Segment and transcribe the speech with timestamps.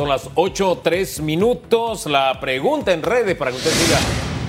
[0.00, 2.06] Son las 8, 3 minutos.
[2.06, 3.98] La pregunta en redes para que usted siga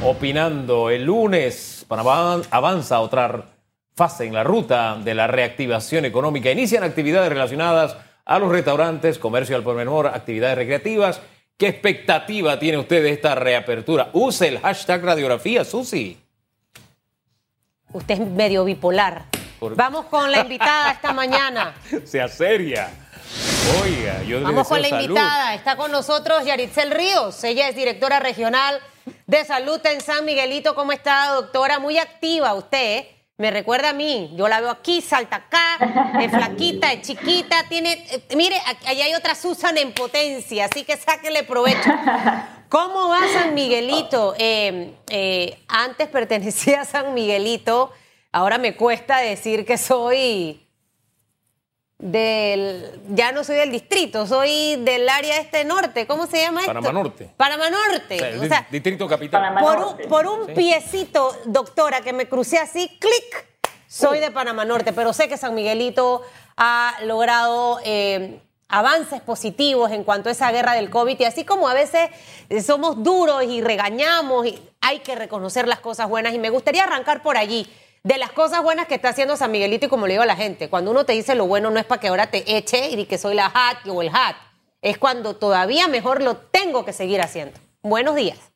[0.02, 0.90] opinando.
[0.90, 3.50] El lunes Panamá avanza otra
[3.94, 6.50] fase en la ruta de la reactivación económica.
[6.50, 11.20] Inician actividades relacionadas a los restaurantes, comercio al por menor, actividades recreativas.
[11.58, 14.10] ¿Qué expectativa tiene usted de esta reapertura?
[14.14, 16.18] Use el hashtag radiografía, Susi.
[17.92, 19.26] Usted es medio bipolar.
[19.60, 21.74] Vamos con la invitada esta mañana.
[22.06, 23.11] Sea seria.
[23.82, 25.56] Oiga, yo Vamos con la invitada.
[25.56, 27.44] Está con nosotros Yaritzel Ríos.
[27.44, 28.80] Ella es directora regional
[29.28, 30.76] de salud en San Miguelito.
[30.76, 31.80] ¿Cómo está, doctora?
[31.80, 32.98] Muy activa usted.
[32.98, 33.16] ¿eh?
[33.38, 34.32] Me recuerda a mí.
[34.36, 37.94] Yo la veo aquí, salta acá, es flaquita, es chiquita, tiene.
[38.12, 41.90] Eh, mire, allá hay otra Susan en potencia, así que sáquele provecho.
[42.70, 44.36] ¿Cómo va San Miguelito?
[44.38, 47.92] Eh, antes pertenecía a San Miguelito,
[48.32, 50.68] ahora me cuesta decir que soy
[52.02, 56.74] del, ya no soy del distrito, soy del área este norte, ¿cómo se llama esto?
[56.74, 57.30] Panamá Norte.
[57.38, 58.40] Panamá Norte.
[58.40, 59.56] O sea, distrito capital.
[59.60, 63.48] por, un, por un piecito, doctora, que me crucé así, clic,
[63.88, 66.24] soy de Panamá Norte, pero sé que San Miguelito
[66.58, 71.68] ha logrado eh, avances positivos en cuanto a esa guerra del COVID y así como
[71.68, 72.10] a veces
[72.66, 77.22] somos duros y regañamos, y hay que reconocer las cosas buenas y me gustaría arrancar
[77.22, 77.68] por allí
[78.04, 80.36] de las cosas buenas que está haciendo San Miguelito y como le digo a la
[80.36, 83.06] gente, cuando uno te dice lo bueno no es para que ahora te eche y
[83.06, 84.36] que soy la hat o el hat,
[84.82, 87.60] es cuando todavía mejor lo tengo que seguir haciendo.
[87.84, 88.52] Buenos días.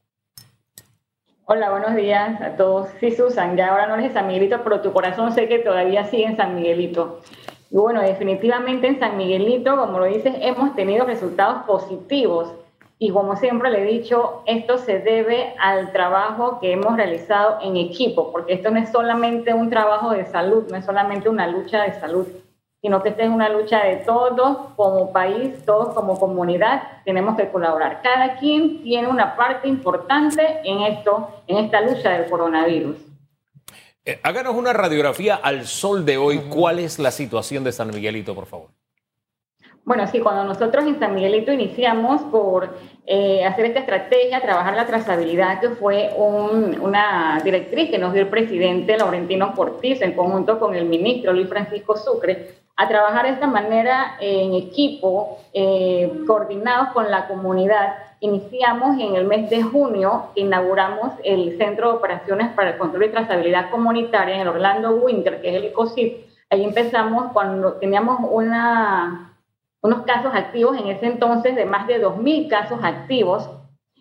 [1.45, 2.89] Hola, buenos días a todos.
[2.99, 6.25] Sí, Susan, ya ahora no eres San Miguelito, pero tu corazón sé que todavía sigue
[6.25, 7.21] en San Miguelito.
[7.69, 12.51] Y bueno, definitivamente en San Miguelito, como lo dices, hemos tenido resultados positivos
[12.97, 17.75] y como siempre le he dicho, esto se debe al trabajo que hemos realizado en
[17.75, 21.83] equipo, porque esto no es solamente un trabajo de salud, no es solamente una lucha
[21.83, 22.25] de salud,
[22.81, 27.49] sino que esta es una lucha de todos como país, todos como comunidad, tenemos que
[27.49, 28.01] colaborar.
[28.01, 32.95] Cada quien tiene una parte importante en esto, en esta lucha del coronavirus.
[34.05, 36.43] Eh, háganos una radiografía al sol de hoy.
[36.47, 38.69] ¿Cuál es la situación de San Miguelito, por favor?
[39.85, 42.75] Bueno, sí, cuando nosotros en San Miguelito iniciamos por
[43.05, 48.29] eh, hacer esta estrategia, trabajar la trazabilidad, que fue una directriz que nos dio el
[48.29, 53.45] presidente Laurentino Cortiz en conjunto con el ministro Luis Francisco Sucre, a trabajar de esta
[53.45, 57.93] manera en equipo, eh, coordinados con la comunidad.
[58.21, 63.09] Iniciamos en el mes de junio, inauguramos el Centro de Operaciones para el Control y
[63.09, 66.25] Trazabilidad Comunitaria en el Orlando Winter, que es el ICOSIP.
[66.49, 69.34] Ahí empezamos cuando teníamos una
[69.85, 73.47] unos casos activos en ese entonces de más de 2.000 casos activos.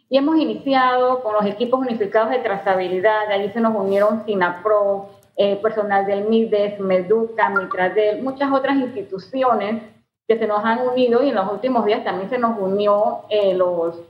[0.09, 5.57] Y hemos iniciado con los equipos unificados de trazabilidad, allí se nos unieron SINAPRO, eh,
[5.57, 9.83] personal del MIDES, MEDUCA, Mitradel, muchas otras instituciones
[10.27, 13.53] que se nos han unido y en los últimos días también se nos unió eh,
[13.55, 14.01] los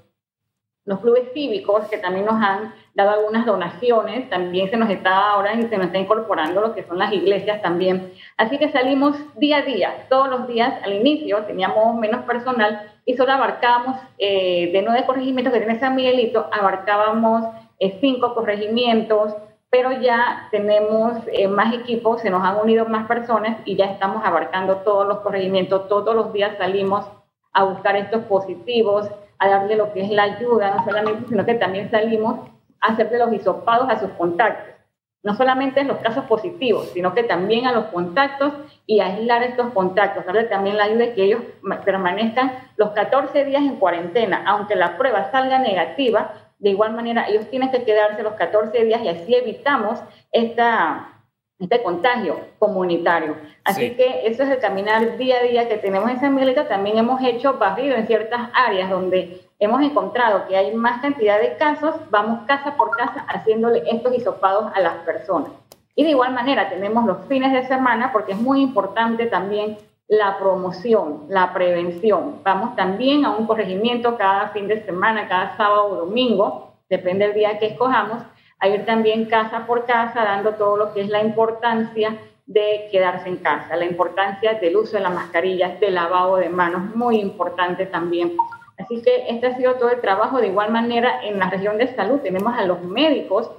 [0.84, 5.55] los clubes cívicos que también nos han dado algunas donaciones, también se nos está ahora
[5.55, 8.12] y se nos está incorporando lo que son las iglesias también.
[8.37, 13.15] Así que salimos día a día, todos los días al inicio teníamos menos personal y
[13.15, 17.44] solo abarcábamos eh, de nueve corregimientos que tiene San Miguelito, abarcábamos
[17.81, 19.34] eh, cinco corregimientos,
[19.71, 24.25] pero ya tenemos eh, más equipos, se nos han unido más personas y ya estamos
[24.25, 27.05] abarcando todos los corregimientos, todos los días salimos
[27.53, 31.55] a buscar estos positivos, a darle lo que es la ayuda, no solamente, sino que
[31.55, 32.53] también salimos
[32.84, 34.74] hacerle los hisopados a sus contactos.
[35.22, 38.52] No solamente en los casos positivos, sino que también a los contactos
[38.86, 41.42] y aislar estos contactos, darle también la ayuda de que ellos
[41.84, 47.48] permanezcan los 14 días en cuarentena, aunque la prueba salga negativa, de igual manera ellos
[47.50, 49.98] tienen que quedarse los 14 días y así evitamos
[50.30, 51.22] esta,
[51.58, 53.36] este contagio comunitario.
[53.64, 56.64] Así que eso es el caminar día a día que tenemos en San Miguelito.
[56.64, 61.56] También hemos hecho barrido en ciertas áreas donde hemos encontrado que hay más cantidad de
[61.56, 65.50] casos, vamos casa por casa haciéndole estos hisopados a las personas.
[65.97, 70.38] Y de igual manera tenemos los fines de semana porque es muy importante también la
[70.38, 72.41] promoción, la prevención.
[72.42, 77.34] Vamos también a un corregimiento cada fin de semana, cada sábado o domingo, depende del
[77.34, 78.22] día que escojamos,
[78.58, 82.16] a ir también casa por casa dando todo lo que es la importancia
[82.46, 86.94] de quedarse en casa, la importancia del uso de las mascarillas, del lavado de manos,
[86.94, 88.37] muy importante también.
[88.79, 90.41] Así que este ha sido todo el trabajo.
[90.41, 93.50] De igual manera, en la región de salud tenemos a los médicos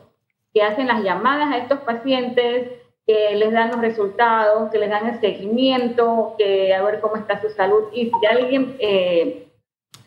[0.54, 2.72] que hacen las llamadas a estos pacientes,
[3.06, 7.42] que les dan los resultados, que les dan el seguimiento, que a ver cómo está
[7.42, 7.84] su salud.
[7.94, 9.48] Y si alguien eh,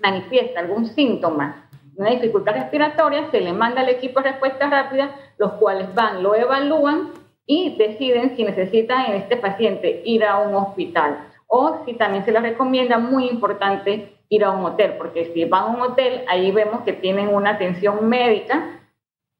[0.00, 1.68] manifiesta algún síntoma
[1.98, 6.34] una dificultad respiratoria, se le manda al equipo de respuesta rápida, los cuales van, lo
[6.34, 7.10] evalúan
[7.44, 11.18] y deciden si necesitan en este paciente ir a un hospital
[11.48, 15.62] o si también se les recomienda, muy importante, ir a un hotel, porque si van
[15.62, 18.80] a un hotel, ahí vemos que tienen una atención médica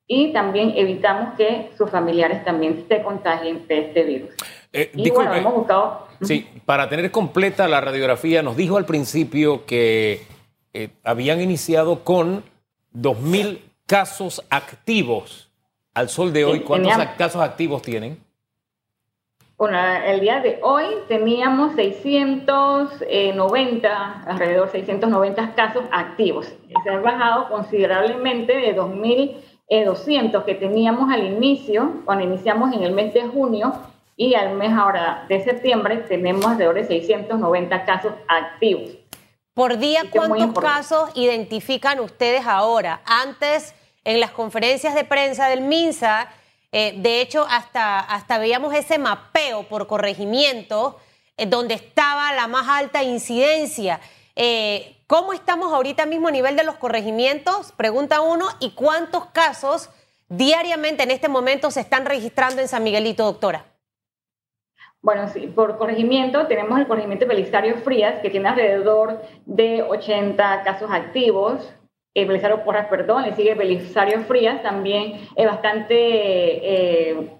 [0.07, 4.31] y también evitamos que sus familiares también se contagien de este virus.
[4.73, 6.09] Eh, y bueno, hemos buscado...
[6.23, 10.23] Sí, para tener completa la radiografía, nos dijo al principio que
[10.73, 12.43] eh, habían iniciado con
[12.95, 15.51] 2.000 casos activos.
[15.95, 18.19] Al sol de hoy, ¿cuántos casos activos tienen?
[19.59, 26.47] Bueno, el día de hoy teníamos 690, alrededor de 690 casos activos.
[26.85, 33.13] Se ha bajado considerablemente de 2.200 que teníamos al inicio, cuando iniciamos en el mes
[33.15, 33.73] de junio,
[34.17, 38.91] y al mes ahora de septiembre tenemos alrededor de 690 casos activos.
[39.55, 43.01] Por día, ¿cuántos casos identifican ustedes ahora?
[43.05, 43.75] Antes,
[44.05, 46.29] en las conferencias de prensa del MINSA,
[46.71, 50.99] eh, de hecho, hasta, hasta veíamos ese mapeo por corregimiento
[51.37, 54.01] eh, donde estaba la más alta incidencia.
[54.37, 57.73] Eh, ¿Cómo estamos ahorita mismo a nivel de los corregimientos?
[57.73, 58.47] Pregunta uno.
[58.61, 59.89] ¿Y cuántos casos
[60.29, 63.65] diariamente en este momento se están registrando en San Miguelito, doctora?
[65.01, 70.91] Bueno, sí, por corregimiento tenemos el corregimiento Belisario Frías, que tiene alrededor de 80 casos
[70.93, 71.73] activos,
[72.19, 77.31] eh, Belisario Porras, perdón, le sigue Belisario Frías, también es bastante eh,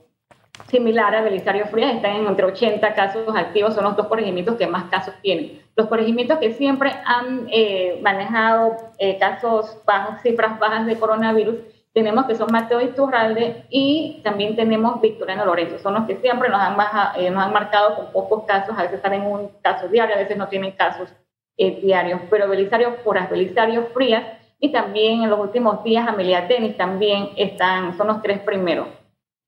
[0.69, 4.69] similar a Belisario Frías, están en entre 80 casos activos, son los dos corregimientos que
[4.69, 5.61] más casos tienen.
[5.75, 8.77] Los corregimientos que siempre han eh, manejado
[9.19, 11.57] casos bajos, cifras bajas de coronavirus,
[11.93, 16.61] tenemos que son Mateo Iturralde y también tenemos Victoriano Lorenzo, son los que siempre nos
[16.61, 20.19] han, nos han marcado con pocos casos, a veces están en un caso diario, a
[20.19, 21.13] veces no tienen casos
[21.57, 27.31] diarios, pero Belisario Porras, Belisario Frías, y también en los últimos días Amelia Tenis también
[27.37, 28.89] están, son los tres primeros.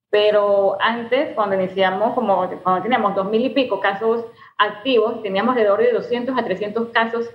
[0.08, 4.24] Pero antes, cuando iniciamos, como cuando teníamos dos mil y pico casos
[4.58, 7.30] activos, teníamos alrededor de 200 a 300 casos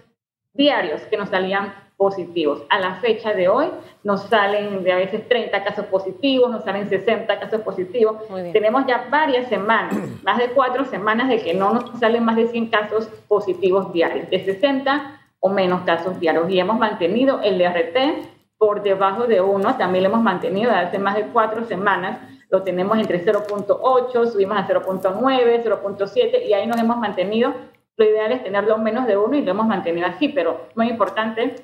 [0.54, 2.64] diarios que nos salían positivos.
[2.70, 3.68] A la fecha de hoy
[4.04, 8.18] nos salen de a veces 30 casos positivos, nos salen 60 casos positivos.
[8.52, 12.48] Tenemos ya varias semanas, más de cuatro semanas de que no nos salen más de
[12.48, 16.50] 100 casos positivos diarios, de 60 o menos casos diarios.
[16.50, 18.28] Y hemos mantenido el DRT
[18.58, 22.64] por debajo de 1, también lo hemos mantenido desde hace más de cuatro semanas, lo
[22.64, 27.54] tenemos entre 0.8, subimos a 0.9, 0.7 y ahí nos hemos mantenido.
[27.98, 31.56] Lo ideal es tenerlo menos de 1 y lo hemos mantenido así, pero muy importante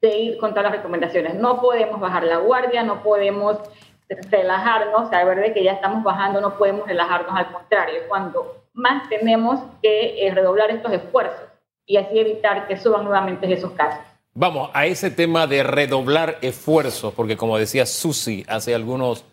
[0.00, 1.34] de ir con todas las recomendaciones.
[1.34, 3.58] No podemos bajar la guardia, no podemos
[4.30, 9.60] relajarnos, saber de que ya estamos bajando, no podemos relajarnos, al contrario, cuando más tenemos
[9.82, 11.55] que eh, redoblar estos esfuerzos
[11.86, 14.00] y así evitar que suban nuevamente esos casos.
[14.34, 19.24] Vamos a ese tema de redoblar esfuerzos, porque como decía Susi hace algunos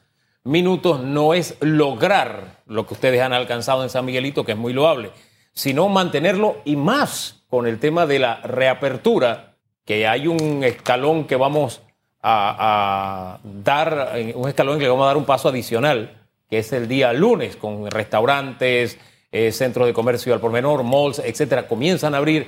[0.45, 4.71] minutos, no es lograr lo que ustedes han alcanzado en San Miguelito, que es muy
[4.71, 5.11] loable,
[5.53, 11.35] sino mantenerlo y más con el tema de la reapertura, que hay un escalón que
[11.35, 11.81] vamos
[12.21, 17.11] a, dar, un escalón que vamos a dar un paso adicional, que es el día
[17.11, 18.97] lunes, con restaurantes,
[19.33, 22.43] eh, centros de comercio al por menor, malls, etcétera, comienzan a abrir.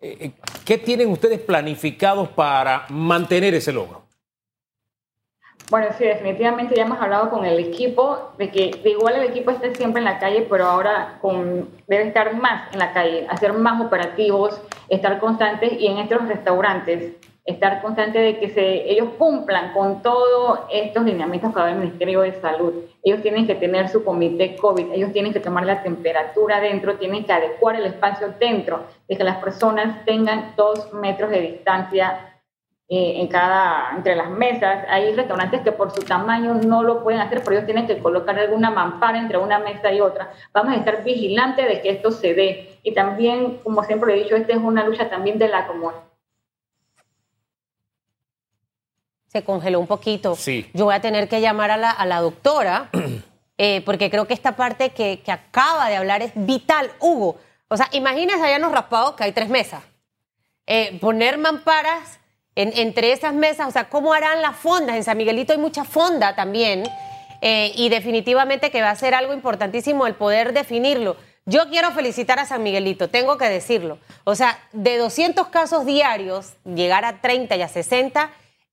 [0.00, 0.32] Eh, eh,
[0.64, 4.02] ¿Qué tienen ustedes planificados para mantener ese logro?
[5.68, 9.50] Bueno, sí, definitivamente ya hemos hablado con el equipo de que de igual el equipo
[9.50, 11.18] está siempre en la calle, pero ahora
[11.88, 17.16] debe estar más en la calle, hacer más operativos, estar constantes y en estos restaurantes
[17.48, 22.20] estar constante de que se, ellos cumplan con todos estos lineamientos que da el Ministerio
[22.20, 22.74] de Salud.
[23.02, 27.24] Ellos tienen que tener su comité COVID, ellos tienen que tomar la temperatura dentro, tienen
[27.24, 32.34] que adecuar el espacio dentro, de que las personas tengan dos metros de distancia
[32.86, 34.84] eh, en cada, entre las mesas.
[34.90, 38.38] Hay restaurantes que por su tamaño no lo pueden hacer, pero ellos tienen que colocar
[38.38, 40.32] alguna mampara entre una mesa y otra.
[40.52, 42.78] Vamos a estar vigilantes de que esto se dé.
[42.82, 46.07] Y también, como siempre he dicho, esta es una lucha también de la comunidad
[49.28, 50.34] se congeló un poquito.
[50.34, 50.68] Sí.
[50.74, 52.90] Yo voy a tener que llamar a la, a la doctora,
[53.58, 56.90] eh, porque creo que esta parte que, que, acaba de hablar es vital.
[57.00, 59.82] Hugo, o sea, imagínense allá en los raspados que hay tres mesas.
[60.66, 62.18] Eh, poner mamparas
[62.54, 64.96] en, entre esas mesas, o sea, ¿cómo harán las fondas?
[64.96, 66.84] En San Miguelito hay mucha fonda también,
[67.40, 71.16] eh, y definitivamente que va a ser algo importantísimo el poder definirlo.
[71.46, 73.98] Yo quiero felicitar a San Miguelito, tengo que decirlo.
[74.24, 78.30] O sea, de 200 casos diarios, llegar a 30 y a 60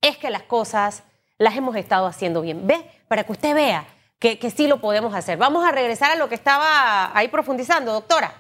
[0.08, 1.04] es que las cosas
[1.38, 2.68] las hemos estado haciendo bien.
[2.68, 2.86] ¿Ve?
[3.08, 3.86] Para que usted vea
[4.20, 5.38] que, sí lo podemos hacer.
[5.38, 8.32] Vamos a regresar a lo que estaba ahí profundizando, doctora.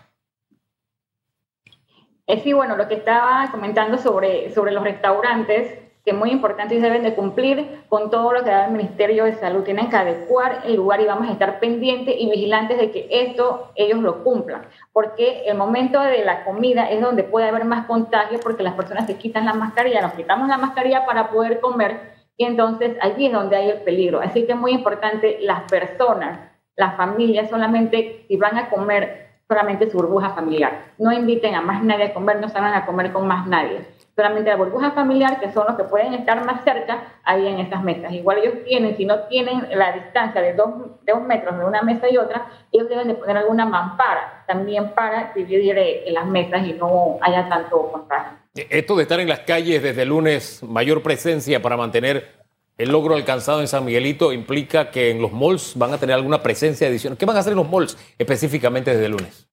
[2.28, 6.76] Eh, sí, bueno, lo que estaba comentando sobre, sobre los restaurantes, que es muy importante
[6.76, 9.64] y deben de cumplir con todo lo que da el Ministerio de Salud.
[9.64, 13.72] Tienen que adecuar el lugar y vamos a estar pendientes y vigilantes de que esto
[13.74, 14.62] ellos lo cumplan,
[14.94, 19.08] porque el momento de la comida es donde puede haber más contagios porque las personas
[19.08, 23.34] se quitan la mascarilla, nos quitamos la mascarilla para poder comer y entonces allí es
[23.34, 24.22] donde hay el peligro.
[24.22, 29.90] Así que es muy importante las personas, las familias solamente si van a comer solamente
[29.90, 30.94] su burbuja familiar.
[31.00, 33.95] No inviten a más nadie a comer, no salgan a comer con más nadie.
[34.16, 37.84] Solamente la burbuja familiar, que son los que pueden estar más cerca ahí en esas
[37.84, 38.14] mesas.
[38.14, 40.70] Igual ellos tienen, si no tienen la distancia de dos,
[41.04, 44.92] de dos metros de una mesa y otra, ellos deben de poner alguna mampara también
[44.92, 48.38] para dividir eh, las mesas y no haya tanto contagio.
[48.56, 52.46] Esto de estar en las calles desde lunes, mayor presencia para mantener
[52.78, 56.44] el logro alcanzado en San Miguelito implica que en los malls van a tener alguna
[56.44, 57.18] presencia adicional.
[57.18, 59.48] ¿Qué van a hacer en los malls específicamente desde el lunes?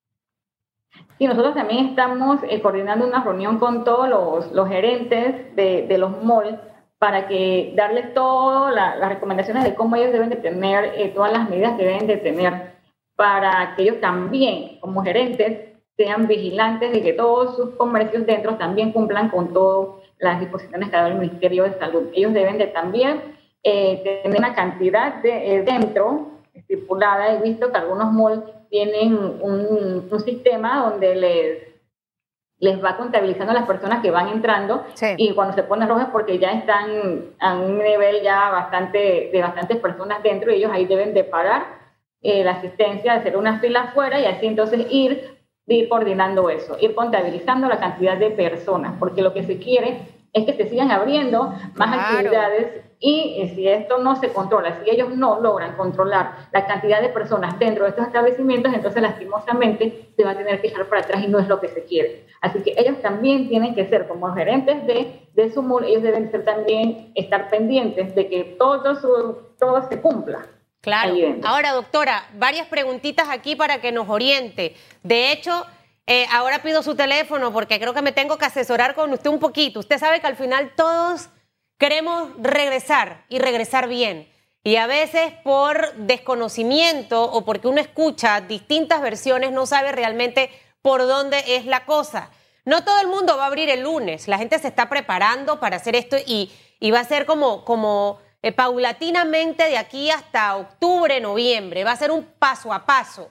[1.18, 4.08] Sí, nosotros también estamos eh, coordinando una reunión con todos
[4.52, 6.58] los, gerentes de, los malls
[6.98, 11.48] para que darles todas las recomendaciones de cómo ellos deben de tener, eh, todas las
[11.48, 12.72] medidas que deben de tener,
[13.16, 18.92] para que ellos también, como gerentes, sean vigilantes de que todos sus comercios dentro también
[18.92, 22.04] cumplan con todas las disposiciones que da el Ministerio de Salud.
[22.14, 23.20] Ellos deben de también
[23.62, 27.34] eh, tener una cantidad de, eh, dentro estipulada.
[27.34, 28.42] He visto que algunos malls
[28.72, 31.58] tienen un, sistema donde les,
[32.58, 34.86] les va contabilizando a las personas que van entrando
[35.18, 39.42] y cuando se pone rojo es porque ya están a un nivel ya bastante de
[39.42, 41.66] bastantes personas dentro y ellos ahí deben de parar
[42.22, 46.94] eh, la asistencia, hacer una fila afuera y así entonces ir ir coordinando eso, ir
[46.94, 50.00] contabilizando la cantidad de personas, porque lo que se quiere
[50.32, 55.10] es que se sigan abriendo más actividades y si esto no se controla, si ellos
[55.16, 60.30] no logran controlar la cantidad de personas dentro de estos establecimientos, entonces lastimosamente se va
[60.30, 62.26] a tener que dejar para atrás y no es lo que se quiere.
[62.40, 66.44] Así que ellos también tienen que ser como gerentes de, de su ellos deben ser
[66.44, 70.46] también estar pendientes de que todo, su, todo se cumpla.
[70.80, 71.14] Claro.
[71.44, 74.74] Ahora, doctora, varias preguntitas aquí para que nos oriente.
[75.02, 75.66] De hecho,
[76.06, 79.38] eh, ahora pido su teléfono porque creo que me tengo que asesorar con usted un
[79.38, 79.80] poquito.
[79.80, 81.30] Usted sabe que al final todos
[81.82, 84.32] queremos regresar y regresar bien.
[84.62, 90.48] Y a veces por desconocimiento o porque uno escucha distintas versiones no sabe realmente
[90.80, 92.30] por dónde es la cosa.
[92.64, 94.28] No todo el mundo va a abrir el lunes.
[94.28, 96.52] La gente se está preparando para hacer esto y,
[96.92, 101.82] va a ser como, como eh, paulatinamente de aquí hasta octubre, noviembre.
[101.82, 103.28] Va a ser un paso a paso.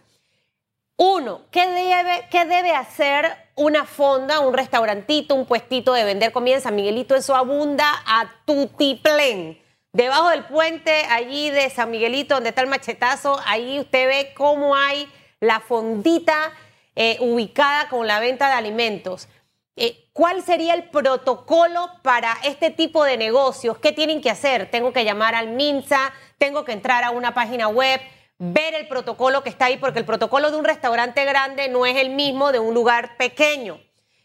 [0.98, 6.60] Uno, ¿qué debe, qué debe hacer una fonda, un restaurantito, un puestito de vender comida
[6.60, 7.16] San Miguelito?
[7.16, 9.62] Eso abunda a tutiplén.
[9.94, 14.76] Debajo del puente, allí de San Miguelito, donde está el machetazo, ahí usted ve cómo
[14.76, 15.08] hay
[15.42, 16.54] la fondita
[16.96, 19.28] eh, ubicada con la venta de alimentos.
[19.76, 23.78] Eh, ¿Cuál sería el protocolo para este tipo de negocios?
[23.80, 24.70] ¿Qué tienen que hacer?
[24.70, 28.00] Tengo que llamar al MINSA, tengo que entrar a una página web,
[28.44, 31.96] ver el protocolo que está ahí, porque el protocolo de un restaurante grande no es
[31.98, 33.80] el mismo de un lugar pequeño.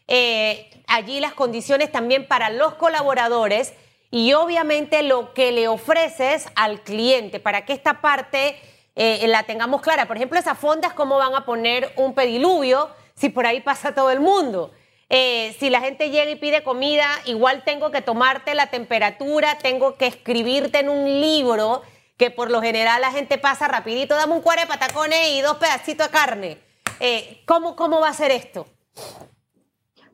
[0.07, 3.73] Eh, allí las condiciones también para los colaboradores
[4.09, 8.59] y obviamente lo que le ofreces al cliente para que esta parte
[8.95, 10.07] eh, la tengamos clara.
[10.07, 14.09] Por ejemplo, esas fondas, ¿cómo van a poner un pediluvio si por ahí pasa todo
[14.09, 14.71] el mundo?
[15.09, 19.95] Eh, si la gente llega y pide comida, igual tengo que tomarte la temperatura, tengo
[19.95, 21.83] que escribirte en un libro,
[22.17, 25.57] que por lo general la gente pasa rapidito, dame un cuare de patacones y dos
[25.57, 26.57] pedacitos de carne.
[26.99, 28.65] Eh, ¿cómo, ¿Cómo va a ser esto?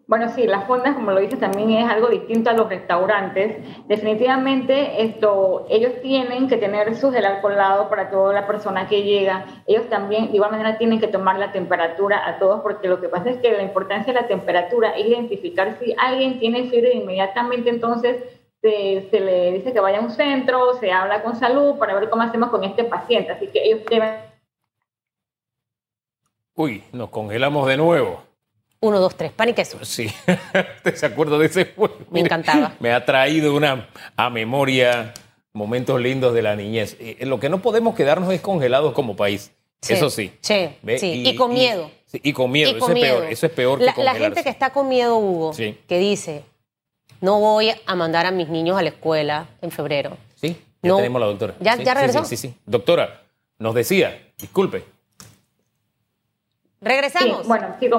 [0.05, 3.57] Bueno, sí, las fondas, como lo dices, también es algo distinto a los restaurantes.
[3.87, 9.45] Definitivamente, esto, ellos tienen que tener su gel alcoholado para toda la persona que llega.
[9.65, 13.07] Ellos también, de igual manera, tienen que tomar la temperatura a todos, porque lo que
[13.07, 17.69] pasa es que la importancia de la temperatura es identificar si alguien tiene fiebre inmediatamente,
[17.69, 18.17] entonces
[18.63, 22.09] se, se le dice que vaya a un centro, se habla con salud para ver
[22.09, 23.33] cómo hacemos con este paciente.
[23.33, 24.15] Así que ellos deben...
[26.55, 28.23] Uy, nos congelamos de nuevo.
[28.79, 29.83] Uno, dos, tres, pan y queso.
[29.83, 30.09] Sí,
[30.93, 31.97] se acuerdo de ese juego.
[32.09, 32.73] Me encantaba.
[32.79, 35.13] Me ha traído una a memoria
[35.51, 36.95] momentos lindos de la niñez.
[36.99, 39.51] Eh, lo que no podemos quedarnos es congelados como país.
[39.85, 40.31] Eso sí.
[40.39, 41.23] Sí, sí.
[41.27, 41.91] Y, con miedo.
[42.13, 42.71] Y, con miedo.
[42.77, 45.51] eso, Es peor, eso es peor la, que La gente que está con miedo, Hugo,
[45.53, 46.43] que dice,
[47.23, 50.17] no voy a mandar a mis niños a la escuela en febrero.
[50.35, 51.53] Sí, ya tenemos a la doctora.
[51.61, 52.25] ¿Ya, ¿ya regresó?
[52.25, 52.57] Sí, sí, sí.
[52.65, 53.21] Doctora,
[53.59, 54.83] nos decía, disculpe.
[56.81, 57.47] Regresamos.
[57.47, 57.89] bueno, sí,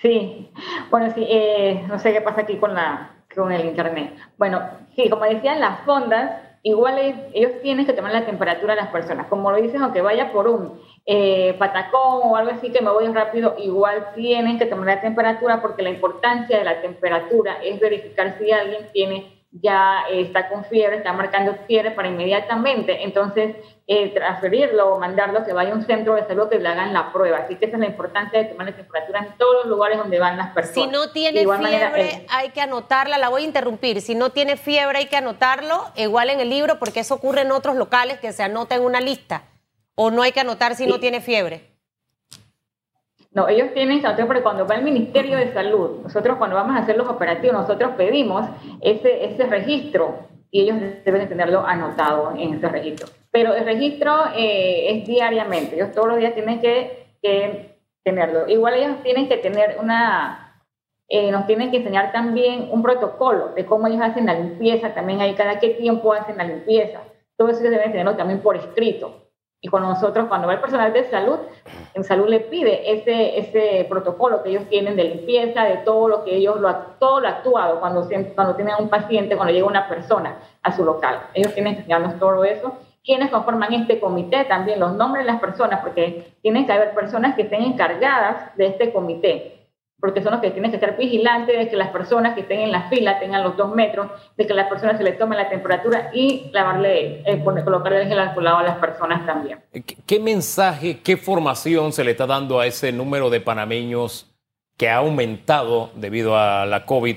[0.00, 0.50] Sí,
[0.90, 4.14] bueno, sí, eh, no sé qué pasa aquí con, la, con el Internet.
[4.38, 4.62] Bueno,
[4.94, 6.98] sí, como decían, las fondas igual
[7.34, 9.26] ellos tienen que tomar la temperatura de las personas.
[9.28, 13.06] Como lo dicen, aunque vaya por un eh, patacón o algo así que me voy
[13.08, 18.38] rápido, igual tienen que tomar la temperatura porque la importancia de la temperatura es verificar
[18.38, 23.54] si alguien tiene ya está con fiebre, está marcando fiebre para inmediatamente, entonces
[23.86, 27.12] eh, transferirlo o mandarlo que vaya a un centro de salud que le hagan la
[27.12, 27.38] prueba.
[27.38, 30.18] Así que esa es la importancia de tomar la temperatura en todos los lugares donde
[30.18, 30.90] van las personas.
[30.90, 34.00] Si no tiene fiebre, eh, hay que anotarla, la voy a interrumpir.
[34.00, 37.52] Si no tiene fiebre, hay que anotarlo, igual en el libro, porque eso ocurre en
[37.52, 39.44] otros locales que se anota en una lista.
[39.94, 41.73] O no hay que anotar si no tiene fiebre.
[43.34, 46.80] No, ellos tienen que porque cuando va el Ministerio de Salud, nosotros cuando vamos a
[46.80, 48.46] hacer los operativos, nosotros pedimos
[48.80, 50.20] ese, ese registro
[50.52, 53.08] y ellos deben tenerlo anotado en ese registro.
[53.32, 57.74] Pero el registro eh, es diariamente, ellos todos los días tienen que, que
[58.04, 58.46] tenerlo.
[58.46, 60.62] Igual ellos tienen que tener una,
[61.08, 65.20] eh, nos tienen que enseñar también un protocolo de cómo ellos hacen la limpieza, también
[65.20, 67.00] ahí cada qué tiempo hacen la limpieza.
[67.36, 69.23] Todo eso deben tenerlo también por escrito.
[69.64, 71.38] Y con nosotros, cuando va el personal de salud,
[71.94, 76.22] en salud le pide ese, ese protocolo que ellos tienen de limpieza, de todo lo
[76.22, 80.36] que ellos, lo, todo lo actuado cuando, cuando tienen un paciente, cuando llega una persona
[80.62, 81.18] a su local.
[81.32, 82.76] Ellos tienen que enseñarnos todo eso.
[83.02, 87.34] Quienes conforman este comité, también los nombres de las personas, porque tienen que haber personas
[87.34, 89.63] que estén encargadas de este comité
[90.04, 92.72] porque son los que tienen que estar vigilantes de que las personas que estén en
[92.72, 96.10] la fila tengan los dos metros, de que las personas se les tome la temperatura
[96.12, 99.60] y lavarle, eh, colocarle el gel alcoholado a las personas también.
[100.04, 104.30] ¿Qué mensaje, qué formación se le está dando a ese número de panameños
[104.76, 107.16] que ha aumentado debido a la COVID,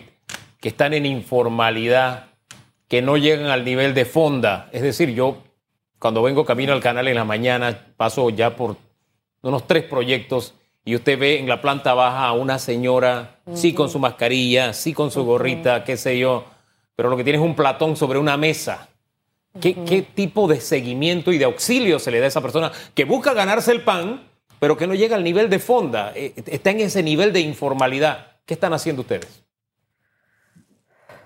[0.62, 2.28] que están en informalidad,
[2.88, 4.70] que no llegan al nivel de fonda?
[4.72, 5.40] Es decir, yo
[6.00, 8.78] cuando vengo camino al canal en la mañana paso ya por
[9.42, 10.54] unos tres proyectos
[10.88, 14.94] y usted ve en la planta baja a una señora, sí con su mascarilla, sí
[14.94, 16.46] con su gorrita, qué sé yo,
[16.96, 18.88] pero lo que tiene es un platón sobre una mesa.
[19.60, 23.34] ¿Qué, tipo de seguimiento y de auxilio se le da a esa persona que busca
[23.34, 24.30] ganarse el pan,
[24.62, 26.14] pero que no llega al nivel de fonda?
[26.16, 28.38] Eh, está en ese nivel de informalidad.
[28.46, 29.44] ¿Qué están haciendo ustedes?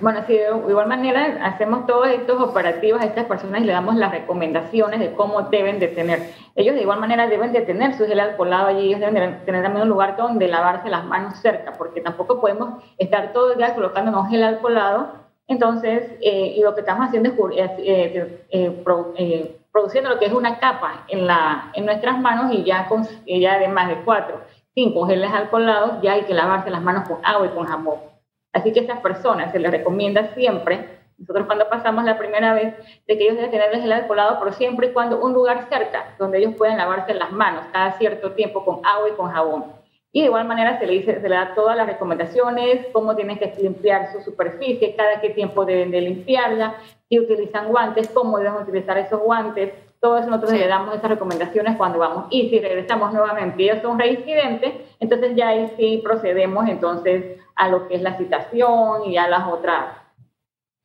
[0.01, 3.96] Bueno, sí, de igual manera hacemos todos estos operativos a estas personas y le damos
[3.96, 6.34] las recomendaciones de cómo deben de tener.
[6.55, 9.62] Ellos de igual manera deben de tener su gel alcoholado allí, ellos deben de tener
[9.62, 13.75] también un lugar donde lavarse las manos cerca, porque tampoco podemos estar todo el día
[13.75, 15.10] colocándonos gel alcoholado.
[15.48, 20.57] Entonces, eh, y lo que estamos haciendo es eh, eh, produciendo lo que es una
[20.57, 24.42] capa en, la, en nuestras manos y ya, con, ya de más de cuatro,
[24.74, 28.11] cinco geles alcoholados, ya hay que lavarse las manos con agua y con jamón.
[28.53, 32.74] Así que a esas personas se les recomienda siempre, nosotros cuando pasamos la primera vez,
[33.07, 36.16] de que ellos deben tener el gel alcoholado, pero siempre y cuando un lugar cerca
[36.18, 39.66] donde ellos puedan lavarse las manos cada cierto tiempo con agua y con jabón.
[40.11, 43.37] Y de igual manera se le, dice, se le da todas las recomendaciones, cómo tienen
[43.37, 46.75] que limpiar su superficie, cada qué tiempo deben de limpiarla,
[47.07, 49.74] si utilizan guantes, cómo deben utilizar esos guantes.
[50.01, 52.25] Todo eso nosotros le damos esas recomendaciones cuando vamos.
[52.31, 57.70] Y si regresamos nuevamente y ellos son reincidentes, entonces ya ahí sí procedemos entonces a
[57.70, 59.96] lo que es la citación y a las otras,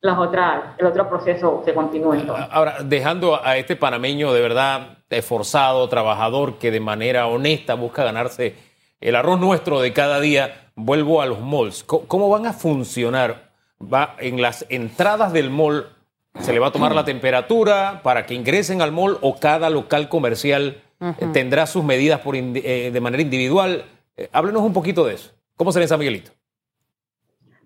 [0.01, 2.15] las otras, el otro proceso se continúa.
[2.51, 8.55] Ahora, dejando a este panameño de verdad esforzado, trabajador, que de manera honesta busca ganarse
[9.01, 11.83] el arroz nuestro de cada día, vuelvo a los malls.
[11.83, 13.49] ¿Cómo van a funcionar?
[13.81, 15.87] ¿Va en las entradas del mall?
[16.41, 20.07] ¿Se le va a tomar la temperatura para que ingresen al mall o cada local
[20.09, 20.81] comercial
[21.33, 23.85] tendrá sus medidas por eh, de manera individual?
[24.15, 25.31] Eh, háblenos un poquito de eso.
[25.55, 26.31] ¿Cómo será en San Miguelito?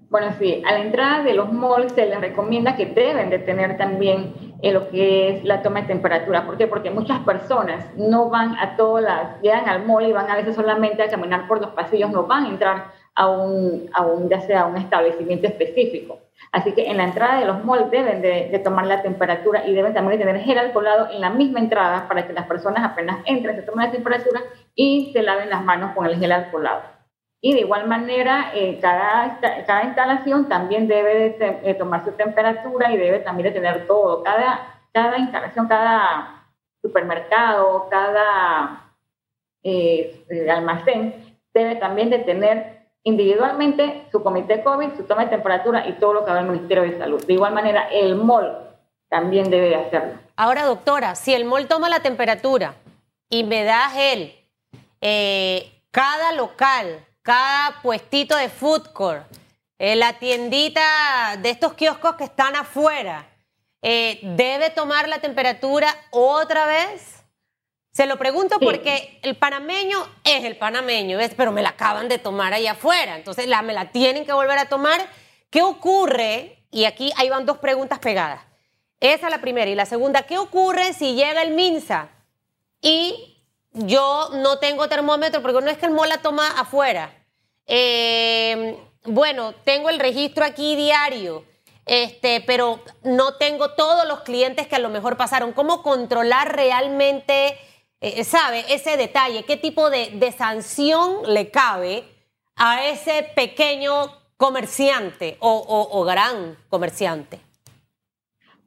[0.10, 3.78] Bueno, sí, a la entrada de los malls se les recomienda que deben de tener
[3.78, 6.46] también eh, lo que es la toma de temperatura.
[6.46, 6.68] ¿Por qué?
[6.68, 10.56] Porque muchas personas no van a todas las, llegan al mall y van a veces
[10.56, 14.42] solamente a caminar por los pasillos, no van a entrar a un, a un ya
[14.42, 16.20] sea un establecimiento específico.
[16.52, 19.74] Así que en la entrada de los malls deben de, de, tomar la temperatura y
[19.74, 23.20] deben también de tener gel alcoholado en la misma entrada para que las personas apenas
[23.26, 24.42] entren, se tomen la temperatura
[24.76, 26.82] y se laven las manos con el gel alcoholado.
[27.44, 32.98] Y de igual manera, eh, cada, cada instalación también debe de, tomar su temperatura y
[32.98, 34.22] debe también de tener todo.
[34.22, 36.46] Cada, cada instalación, cada
[36.84, 38.94] supermercado, cada
[39.64, 45.94] eh, almacén debe también de tener individualmente su comité COVID, su toma de temperatura y
[45.94, 47.26] todo lo que haga el Ministerio de Salud.
[47.26, 48.52] De igual manera, el MOL
[49.10, 50.14] también debe de hacerlo.
[50.36, 52.76] Ahora, doctora, si el MOL toma la temperatura
[53.30, 54.36] y me da gel,
[55.02, 59.26] eh, cada local cada puestito de food court,
[59.78, 63.28] eh, la tiendita de estos kioscos que están afuera,
[63.82, 67.21] eh, ¿debe tomar la temperatura otra vez?
[67.92, 72.54] Se lo pregunto porque el panameño es el panameño, pero me la acaban de tomar
[72.54, 75.06] allá afuera, entonces la, me la tienen que volver a tomar.
[75.50, 76.64] ¿Qué ocurre?
[76.72, 78.42] Y aquí ahí van dos preguntas pegadas.
[79.02, 79.70] Esa es la primera.
[79.70, 82.10] Y la segunda, ¿qué ocurre si llega el MINSA
[82.82, 83.38] y
[83.74, 87.14] yo no tengo termómetro porque no es que el MOLA toma afuera?
[87.66, 91.44] Eh, bueno, tengo el registro aquí diario,
[91.86, 95.52] este, pero no tengo todos los clientes que a lo mejor pasaron.
[95.52, 97.58] ¿Cómo controlar realmente,
[98.02, 99.44] eh, sabe, ese detalle?
[99.44, 102.04] ¿Qué tipo de, sanción le cabe
[102.56, 107.40] a ese pequeño comerciante o, gran comerciante?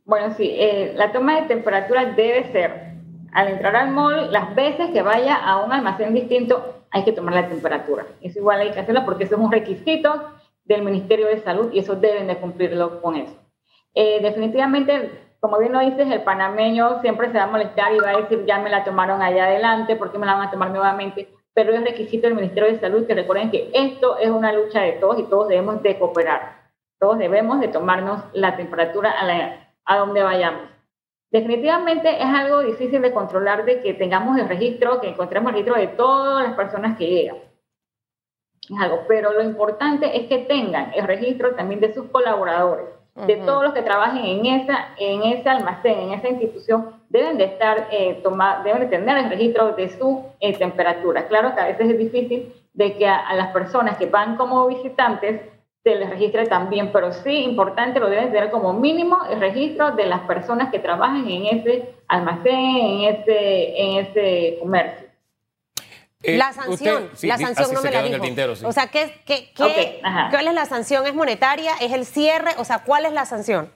[0.05, 2.95] Bueno, sí, eh, la toma de temperatura debe ser
[3.33, 7.35] al entrar al mall, las veces que vaya a un almacén distinto, hay que tomar
[7.35, 8.07] la temperatura.
[8.23, 10.31] Eso igual hay que hacerlo porque eso es un requisito
[10.65, 13.35] del Ministerio de Salud y eso deben de cumplirlo con eso.
[13.95, 18.13] Eh, definitivamente, como bien lo dices, el panameño siempre se va a molestar y va
[18.13, 20.71] a decir, ya me la tomaron allá adelante, ¿por qué me la van a tomar
[20.71, 21.29] nuevamente?
[21.53, 24.93] pero es requisito del Ministerio de Salud que recuerden que esto es una lucha de
[24.93, 26.65] todos y todos debemos de cooperar.
[26.99, 30.63] Todos debemos de tomarnos la temperatura a, a donde vayamos.
[31.31, 35.79] Definitivamente es algo difícil de controlar de que tengamos el registro, que encontremos el registro
[35.79, 37.37] de todas las personas que llegan.
[38.63, 43.37] Es algo, pero lo importante es que tengan el registro también de sus colaboradores de
[43.37, 47.87] todos los que trabajen en, esa, en ese almacén, en esa institución, deben de estar,
[47.93, 48.21] eh,
[48.65, 51.29] deben de tener el registro de su eh, temperatura.
[51.29, 55.43] Claro que a veces es difícil de que a, las personas que van como visitantes
[55.85, 60.07] se les registre también, pero sí importante lo deben tener como mínimo el registro de
[60.07, 65.04] las personas que trabajen en ese almacén, en ese, en ese comercio.
[66.25, 68.67] Eh, la sanción, la sanción no me la dijo.
[68.67, 71.07] O sea, ¿qué, qué, qué ¿cuál es la sanción?
[71.07, 71.73] ¿Es monetaria?
[71.81, 72.53] ¿Es el cierre?
[72.59, 73.71] O sea, ¿cuál es la sanción?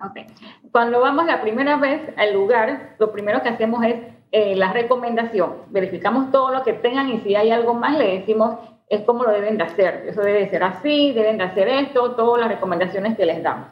[0.00, 0.26] Okay.
[0.72, 3.96] Cuando vamos la primera vez al lugar, lo primero que hacemos es
[4.32, 5.64] eh, la recomendación.
[5.68, 8.56] Verificamos todo lo que tengan y si hay algo más le decimos
[8.88, 10.04] es cómo lo deben de hacer.
[10.08, 13.68] Eso debe de ser así, deben de hacer esto, todas las recomendaciones que les damos.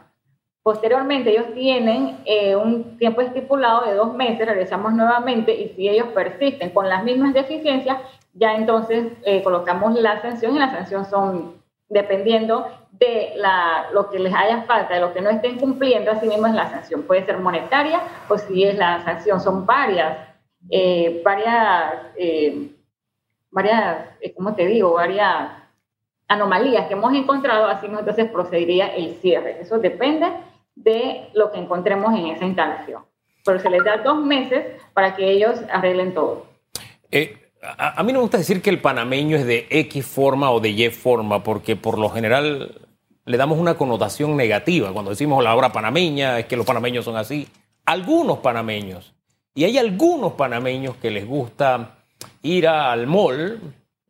[0.69, 6.09] Posteriormente ellos tienen eh, un tiempo estipulado de dos meses, regresamos nuevamente y si ellos
[6.09, 7.97] persisten con las mismas deficiencias,
[8.35, 11.55] ya entonces eh, colocamos la sanción y la sanción son
[11.89, 16.27] dependiendo de la, lo que les haya falta, de lo que no estén cumpliendo, así
[16.27, 17.01] mismo es la sanción.
[17.01, 20.19] Puede ser monetaria o si es la sanción, son varias,
[20.69, 21.93] eh, varias,
[23.49, 24.05] varias,
[24.35, 24.93] ¿cómo te digo?
[24.93, 25.49] Varias
[26.27, 29.61] anomalías que hemos encontrado, así entonces procedería el cierre.
[29.61, 30.27] Eso depende
[30.83, 33.03] de lo que encontremos en esa instalación.
[33.45, 36.45] Pero se les da dos meses para que ellos arreglen todo.
[37.11, 40.59] Eh, a, mí no me gusta decir que el panameño es de X forma o
[40.59, 42.79] de Y forma, porque por lo general
[43.25, 44.93] le damos una connotación negativa.
[44.93, 47.47] Cuando decimos la obra panameña, es que los panameños son así.
[47.85, 49.13] Algunos panameños.
[49.53, 51.97] Y hay algunos panameños que les gusta
[52.41, 53.59] ir al mall,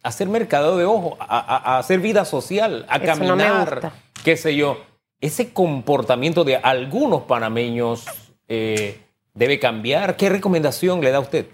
[0.03, 3.91] a hacer mercado de ojo, a, hacer vida social, a caminar,
[4.23, 4.88] qué sé yo
[5.21, 8.05] ese comportamiento de algunos panameños
[8.47, 8.99] eh,
[9.33, 10.15] debe cambiar.
[10.15, 11.47] ¿Qué recomendación le da usted?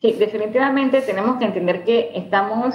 [0.00, 2.74] Sí, definitivamente tenemos que entender que estamos,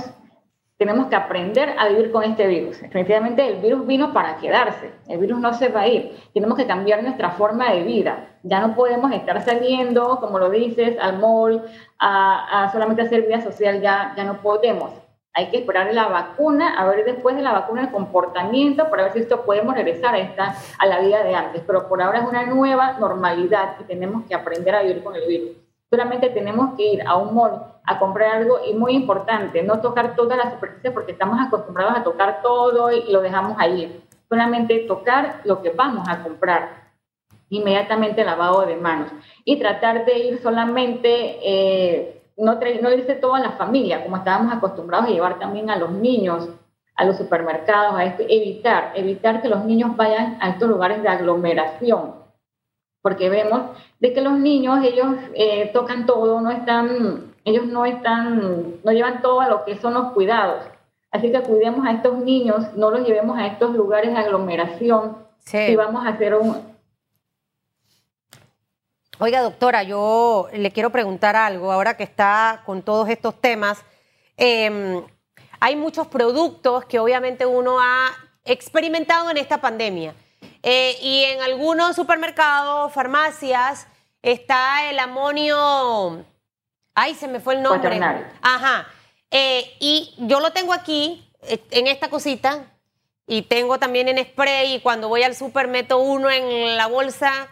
[0.77, 2.81] tenemos que aprender a vivir con este virus.
[2.81, 6.11] Definitivamente el virus vino para quedarse, el virus no se va a ir.
[6.33, 8.37] Tenemos que cambiar nuestra forma de vida.
[8.43, 11.63] Ya no podemos estar saliendo, como lo dices, al mall,
[11.97, 14.91] a, a solamente hacer vida social, ya, ya no podemos
[15.33, 19.13] hay que esperar la vacuna, a ver después de la vacuna el comportamiento para ver
[19.13, 21.63] si esto podemos regresar a, esta, a la vida de antes.
[21.65, 25.27] Pero por ahora es una nueva normalidad y tenemos que aprender a vivir con el
[25.27, 25.57] virus.
[25.89, 30.15] Solamente tenemos que ir a un mall a comprar algo y muy importante, no tocar
[30.15, 34.03] todas las superficies porque estamos acostumbrados a tocar todo y lo dejamos ahí.
[34.29, 36.83] Solamente tocar lo que vamos a comprar
[37.49, 39.11] inmediatamente lavado de manos
[39.45, 45.07] y tratar de ir solamente eh, no, no irse toda la familia, como estábamos acostumbrados
[45.07, 46.49] a llevar también a los niños
[46.95, 51.09] a los supermercados, a esto, evitar, evitar que los niños vayan a estos lugares de
[51.09, 52.13] aglomeración,
[53.01, 53.61] porque vemos
[53.99, 59.21] de que los niños, ellos eh, tocan todo, no están, ellos no están, no llevan
[59.21, 60.63] todo a lo que son los cuidados.
[61.11, 65.17] Así que cuidemos a estos niños, no los llevemos a estos lugares de aglomeración
[65.51, 66.72] y vamos a hacer un,
[69.19, 73.77] Oiga, doctora, yo le quiero preguntar algo, ahora que está con todos estos temas.
[74.37, 75.05] Em,
[75.59, 78.09] hay muchos productos que obviamente uno ha
[78.43, 80.15] experimentado en esta pandemia.
[80.63, 83.87] Eh, y en algunos supermercados, farmacias,
[84.23, 86.25] está el amonio.
[86.95, 88.01] Ay, se me fue el nombre.
[88.41, 88.87] Ajá.
[89.29, 92.65] Eh, y yo lo tengo aquí, eh, en esta cosita,
[93.27, 94.73] y tengo también en spray.
[94.73, 97.47] Y cuando voy al super meto uno en la bolsa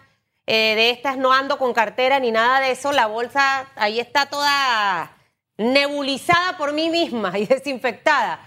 [0.53, 4.25] eh, de estas no ando con cartera ni nada de eso, la bolsa ahí está
[4.25, 5.15] toda
[5.55, 8.41] nebulizada por mí misma y desinfectada.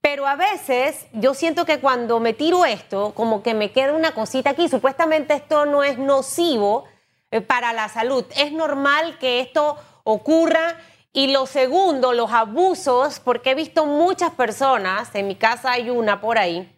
[0.00, 4.10] Pero a veces yo siento que cuando me tiro esto, como que me queda una
[4.14, 4.68] cosita aquí.
[4.68, 6.86] Supuestamente esto no es nocivo
[7.30, 8.24] eh, para la salud.
[8.36, 10.76] Es normal que esto ocurra.
[11.12, 16.20] Y lo segundo, los abusos, porque he visto muchas personas, en mi casa hay una
[16.20, 16.76] por ahí,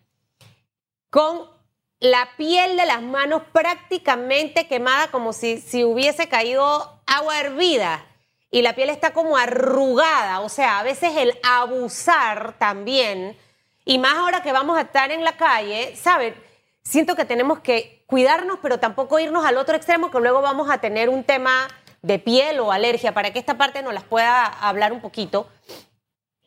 [1.08, 1.55] con
[2.00, 8.04] la piel de las manos prácticamente quemada como si, si hubiese caído agua hervida
[8.50, 10.40] y la piel está como arrugada.
[10.40, 13.36] O sea, a veces el abusar también,
[13.84, 16.34] y más ahora que vamos a estar en la calle, ¿sabes?
[16.82, 20.78] Siento que tenemos que cuidarnos, pero tampoco irnos al otro extremo, que luego vamos a
[20.78, 21.68] tener un tema
[22.02, 25.48] de piel o alergia, para que esta parte nos las pueda hablar un poquito.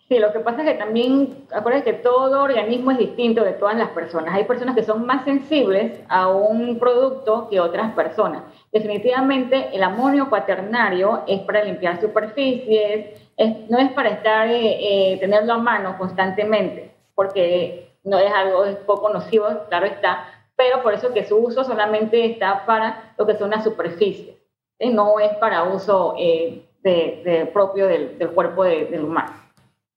[0.09, 3.77] Sí, lo que pasa es que también, acuérdense que todo organismo es distinto de todas
[3.77, 4.33] las personas.
[4.33, 8.41] Hay personas que son más sensibles a un producto que otras personas.
[8.71, 13.21] Definitivamente el amonio cuaternario es para limpiar superficies,
[13.69, 18.77] no es para estar, eh, eh, tenerlo a mano constantemente, porque no es algo es
[18.77, 23.35] poco nocivo, claro está, pero por eso que su uso solamente está para lo que
[23.35, 24.35] son las superficies,
[24.79, 29.38] no es para uso eh, de, propio del, cuerpo del humano.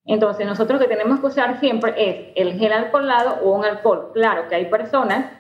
[0.05, 4.11] Entonces, nosotros lo que tenemos que usar siempre es el gel alcoholado o un alcohol.
[4.13, 5.31] Claro que hay personas,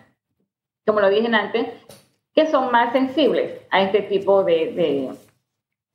[0.86, 1.68] como lo dije antes,
[2.32, 5.10] que son más sensibles a este tipo de, de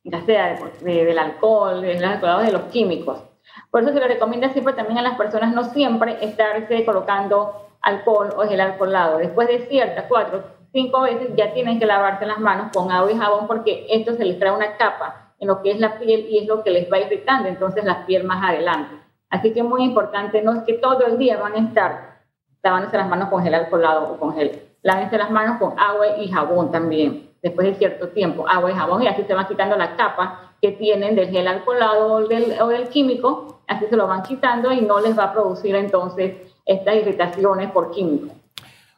[0.03, 3.23] ya sea del alcohol, del alcoholado, de los químicos.
[3.71, 8.33] Por eso se le recomienda siempre también a las personas no siempre estarse colocando alcohol
[8.37, 9.17] o gel alcoholado.
[9.17, 13.17] Después de ciertas cuatro, cinco veces ya tienen que lavarse las manos con agua y
[13.17, 16.39] jabón porque esto se les trae una capa en lo que es la piel y
[16.39, 18.95] es lo que les va irritando entonces la piel más adelante.
[19.29, 22.17] Así que es muy importante, no es que todo el día van a estar
[22.63, 24.63] lavándose las manos con gel alcoholado o con gel.
[24.81, 29.03] Lávense las manos con agua y jabón también, después de cierto tiempo, agua y jabón,
[29.03, 32.67] y así se van quitando la capa que tienen del gel alcoholado o del, o
[32.67, 36.95] del químico, así se lo van quitando y no les va a producir entonces estas
[36.95, 38.33] irritaciones por químico.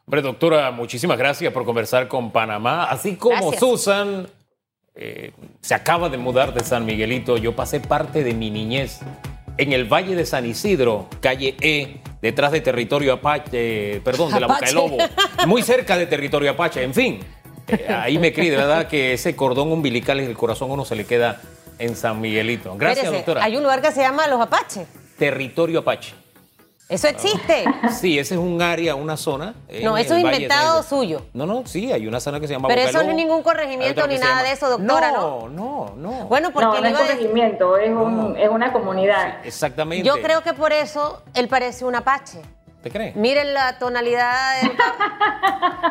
[0.06, 4.26] Hombre, doctora, muchísimas gracias por conversar con Panamá, así como Susan
[5.02, 5.32] eh,
[5.62, 7.38] se acaba de mudar de San Miguelito.
[7.38, 9.00] Yo pasé parte de mi niñez
[9.56, 14.46] en el Valle de San Isidro, calle E, detrás de territorio Apache, perdón, de la
[14.46, 14.98] Boca del Lobo,
[15.46, 17.20] muy cerca de territorio Apache, en fin.
[17.66, 20.96] Eh, ahí me crié, de verdad que ese cordón umbilical en el corazón uno se
[20.96, 21.40] le queda
[21.78, 22.76] en San Miguelito.
[22.76, 23.42] Gracias, doctora.
[23.42, 24.86] Hay un lugar que se llama Los Apaches.
[25.18, 26.14] Territorio Apache.
[26.90, 27.64] ¿Eso existe?
[28.00, 29.54] Sí, ese es un área, una zona.
[29.80, 31.24] No, eso es inventado suyo.
[31.32, 34.08] No, no, sí, hay una zona que se llama Pero eso no es ningún corregimiento
[34.08, 35.48] ni nada de eso, doctora, ¿no?
[35.48, 36.26] No, no, no.
[36.26, 39.38] Bueno, porque no, no es corregimiento, es, un, es una comunidad.
[39.44, 40.06] exactamente.
[40.06, 42.40] Yo creo que por eso él parece un apache.
[42.82, 43.14] ¿Te crees?
[43.14, 44.72] Miren la tonalidad del...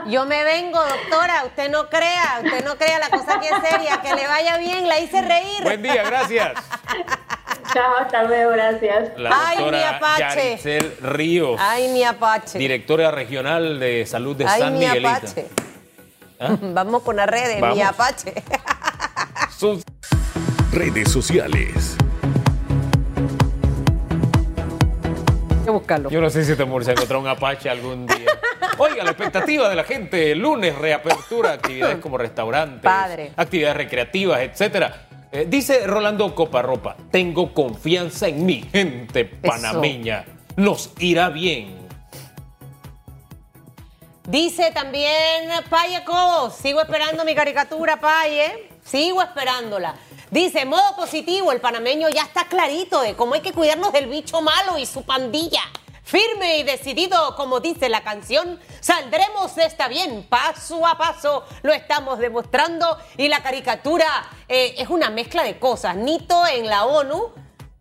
[0.12, 4.01] Yo me vengo, doctora, usted no crea, usted no crea, la cosa que es seria,
[4.01, 5.63] que le vaya bien, la hice reír.
[5.63, 6.53] Buen día, gracias.
[7.73, 9.17] Chao, hasta luego, gracias.
[9.17, 10.19] La Ay, mi Apache.
[10.19, 11.60] Yaricel Ríos.
[11.62, 12.58] Ay, mi Apache.
[12.58, 15.10] Directora regional de salud de San Miguelito.
[15.10, 15.45] Apache.
[16.39, 16.58] ¿Ah?
[16.62, 18.34] Vamos con las redes, mi Apache.
[19.58, 19.84] Sus
[20.71, 21.97] redes sociales.
[25.71, 26.10] buscarlo.
[26.10, 28.32] Yo no sé si te este se encontrará un Apache algún día.
[28.77, 33.32] Oiga, la expectativa de la gente, lunes reapertura, actividades como restaurantes, Padre.
[33.36, 35.08] actividades recreativas, etcétera.
[35.31, 40.25] Eh, dice Rolando Coparropa, tengo confianza en mi gente panameña.
[40.55, 41.87] Nos irá bien.
[44.27, 48.69] Dice también Paye Cobos, sigo esperando mi caricatura, Paye.
[48.83, 49.95] Sigo esperándola.
[50.31, 54.41] Dice, modo positivo, el panameño ya está clarito de cómo hay que cuidarnos del bicho
[54.41, 55.61] malo y su pandilla.
[56.09, 61.71] Firme y decidido, como dice la canción, saldremos de esta bien, paso a paso, lo
[61.71, 64.07] estamos demostrando y la caricatura
[64.47, 65.95] eh, es una mezcla de cosas.
[65.95, 67.29] Nito en la ONU,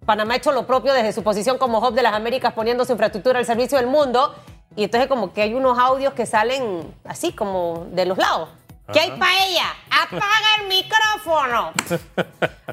[0.04, 2.92] Panamá ha hecho lo propio desde su posición como hub de las Américas poniendo su
[2.92, 4.34] infraestructura al servicio del mundo
[4.76, 8.50] y entonces como que hay unos audios que salen así como de los lados.
[8.92, 9.74] ¿Qué hay para ella?
[9.90, 11.72] ¡Apaga el micrófono!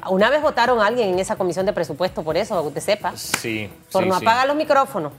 [0.10, 3.16] Una vez votaron a alguien en esa comisión de presupuesto por eso, que usted sepa.
[3.16, 3.70] Sí.
[3.90, 5.12] Por no apagar los micrófonos.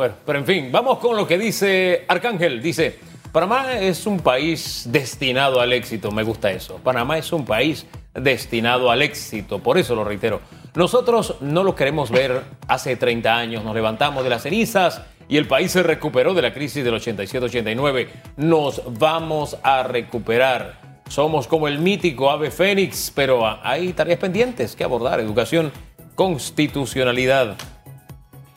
[0.00, 2.62] Bueno, pero en fin, vamos con lo que dice Arcángel.
[2.62, 2.98] Dice,
[3.32, 6.80] Panamá es un país destinado al éxito, me gusta eso.
[6.82, 7.84] Panamá es un país
[8.14, 10.40] destinado al éxito, por eso lo reitero.
[10.74, 15.46] Nosotros no lo queremos ver hace 30 años, nos levantamos de las cenizas y el
[15.46, 18.08] país se recuperó de la crisis del 87-89.
[18.38, 20.80] Nos vamos a recuperar.
[21.10, 25.20] Somos como el mítico ave fénix, pero hay tareas pendientes que abordar.
[25.20, 25.70] Educación,
[26.14, 27.58] constitucionalidad,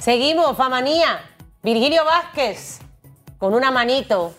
[0.03, 1.21] Seguimos, Famanía.
[1.63, 2.81] Virgilio Vázquez,
[3.37, 4.35] con una manito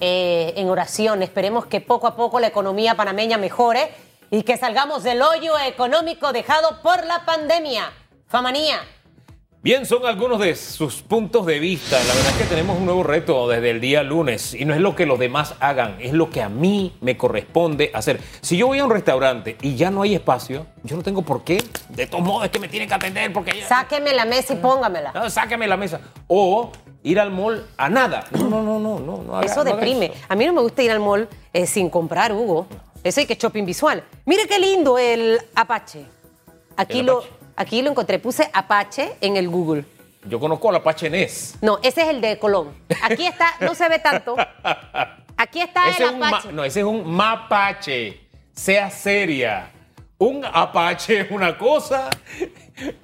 [0.00, 1.22] eh, en oración.
[1.22, 3.94] Esperemos que poco a poco la economía panameña mejore
[4.30, 7.92] y que salgamos del hoyo económico dejado por la pandemia.
[8.28, 8.80] Famanía.
[9.68, 11.98] Bien, son algunos de sus puntos de vista.
[11.98, 14.80] La verdad es que tenemos un nuevo reto desde el día lunes y no es
[14.80, 18.18] lo que los demás hagan, es lo que a mí me corresponde hacer.
[18.40, 21.44] Si yo voy a un restaurante y ya no hay espacio, yo no tengo por
[21.44, 21.62] qué.
[21.90, 23.68] De todos modos es que me tienen que atender porque ya...
[23.68, 25.12] Sáqueme la mesa y póngamela.
[25.12, 26.00] No, sáqueme la mesa.
[26.28, 28.24] O ir al mall a nada.
[28.30, 29.22] No, no, no, no, no.
[29.22, 30.06] no haga- Eso no haga deprime.
[30.06, 30.14] eso.
[30.30, 32.66] A mí no me gusta ir al mall eh, sin comprar, Hugo.
[33.04, 34.02] Eso hay que shopping visual.
[34.24, 36.06] Mire qué lindo el Apache.
[36.74, 37.37] Aquí El lo, Apache.
[37.58, 38.18] Aquí lo encontré.
[38.18, 39.84] Puse Apache en el Google.
[40.24, 41.56] Yo conozco a la Apache Ness.
[41.60, 42.74] No, ese es el de Colón.
[43.02, 44.36] Aquí está, no se ve tanto.
[45.36, 46.52] Aquí está Ese el es Apache.
[46.52, 48.20] no, ese es un mapache.
[48.52, 49.70] Sea seria.
[50.20, 52.10] Un apache es una cosa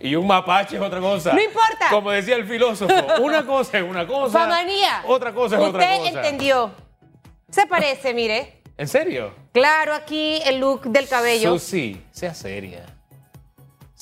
[0.01, 1.33] y un mapache es otra cosa.
[1.33, 1.87] No importa.
[1.91, 4.37] Como decía el filósofo, una cosa es una cosa.
[4.41, 5.03] Famanía.
[5.07, 6.09] Otra cosa es Usted otra cosa.
[6.09, 6.73] entendió.
[7.51, 8.63] Se parece, mire.
[8.77, 9.33] ¿En serio?
[9.53, 11.53] Claro, aquí el look del cabello.
[11.53, 12.85] Susi, sea seria.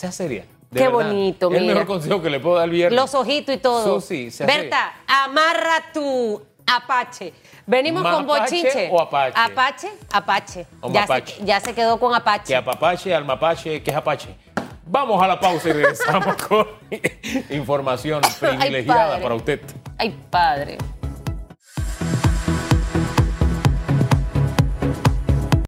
[0.02, 0.44] Sea seria.
[0.68, 1.10] De Qué verdad.
[1.10, 3.00] bonito, Es el mejor consejo que le puedo dar viernes.
[3.00, 4.00] Los ojitos y todo.
[4.00, 7.32] Susi, sea Berta, amarra tu Apache.
[7.68, 8.88] Venimos con ¿Mapache bochinche.
[8.90, 9.32] o Apache?
[9.38, 10.66] Apache, Apache.
[10.80, 11.36] O ya, mapache.
[11.36, 12.56] Se, ya se quedó con Que Apache.
[12.56, 14.34] apapache, al mapache, que es apache.
[14.86, 16.66] Vamos a la pausa y regresamos con
[17.48, 19.60] información privilegiada para usted.
[19.98, 20.78] Ay, padre.